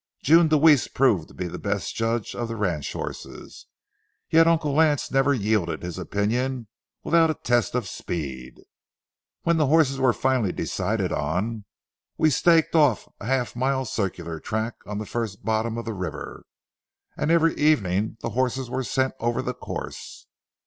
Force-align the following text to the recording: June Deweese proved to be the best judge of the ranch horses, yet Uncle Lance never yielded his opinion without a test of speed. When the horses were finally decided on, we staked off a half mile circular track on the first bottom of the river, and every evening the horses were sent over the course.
June 0.23 0.47
Deweese 0.47 0.87
proved 0.87 1.27
to 1.27 1.33
be 1.35 1.45
the 1.45 1.59
best 1.59 1.93
judge 1.93 2.33
of 2.33 2.47
the 2.47 2.55
ranch 2.55 2.93
horses, 2.93 3.67
yet 4.31 4.47
Uncle 4.47 4.73
Lance 4.73 5.11
never 5.11 5.31
yielded 5.31 5.83
his 5.83 5.99
opinion 5.99 6.67
without 7.03 7.29
a 7.29 7.35
test 7.35 7.75
of 7.75 7.87
speed. 7.87 8.55
When 9.43 9.57
the 9.57 9.67
horses 9.67 9.99
were 9.99 10.11
finally 10.11 10.51
decided 10.51 11.11
on, 11.13 11.65
we 12.17 12.31
staked 12.31 12.73
off 12.73 13.07
a 13.19 13.27
half 13.27 13.55
mile 13.55 13.85
circular 13.85 14.39
track 14.39 14.73
on 14.87 14.97
the 14.97 15.05
first 15.05 15.45
bottom 15.45 15.77
of 15.77 15.85
the 15.85 15.93
river, 15.93 16.45
and 17.15 17.29
every 17.29 17.53
evening 17.55 18.17
the 18.21 18.29
horses 18.31 18.71
were 18.71 18.83
sent 18.83 19.13
over 19.19 19.43
the 19.43 19.53
course. 19.53 20.25